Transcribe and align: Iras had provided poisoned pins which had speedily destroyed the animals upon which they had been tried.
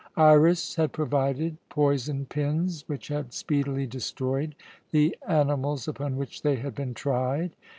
Iras 0.17 0.73
had 0.77 0.93
provided 0.93 1.57
poisoned 1.69 2.29
pins 2.29 2.83
which 2.87 3.09
had 3.09 3.35
speedily 3.35 3.85
destroyed 3.85 4.55
the 4.89 5.15
animals 5.27 5.87
upon 5.87 6.17
which 6.17 6.41
they 6.41 6.55
had 6.55 6.73
been 6.73 6.95
tried. 6.95 7.51